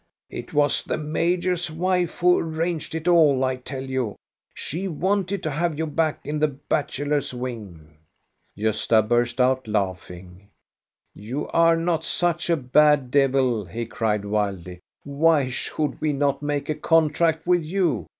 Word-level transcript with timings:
It 0.31 0.51
was 0.51 0.83
the 0.83 0.97
major's 0.97 1.69
wife 1.69 2.17
who 2.21 2.39
arranged 2.39 2.95
it 2.95 3.07
all, 3.07 3.43
I 3.43 3.57
tell 3.57 3.83
you. 3.83 4.15
She 4.51 4.87
wanted 4.87 5.43
to 5.43 5.51
have 5.51 5.77
you 5.77 5.85
back 5.85 6.21
in 6.23 6.39
the 6.39 6.47
bachelors' 6.47 7.35
wing." 7.35 7.97
Gosta 8.57 9.07
burst 9.07 9.39
out 9.39 9.67
laughing. 9.67 10.49
"You 11.13 11.49
are 11.49 11.77
not 11.77 12.03
such 12.03 12.49
a 12.49 12.57
bad 12.57 13.11
devil," 13.11 13.63
he 13.65 13.85
cried 13.85 14.25
wildly. 14.25 14.79
"Why 15.03 15.51
should 15.51 16.01
we 16.01 16.13
not 16.13 16.41
make 16.41 16.67
a 16.67 16.73
contract 16.73 17.45
with 17.45 17.61
you? 17.63 18.07